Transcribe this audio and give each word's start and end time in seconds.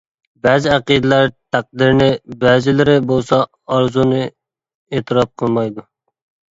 بەزى 0.45 0.69
ئەقىدىلەر 0.75 1.29
تەقدىرنى، 1.57 2.09
بەزىلىرى 2.45 2.97
بولسا 3.13 3.43
ئارزۇنى 3.77 4.27
ئېتىراپ 4.27 5.35
قىلمايدۇ. 5.45 5.89